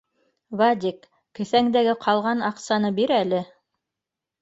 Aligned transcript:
Вадик, 0.61 1.05
кеҫәңдәге 1.41 1.95
ҡалған 2.07 2.43
а-аҡыны 2.51 2.95
би 3.01 3.11
әле 3.23 3.47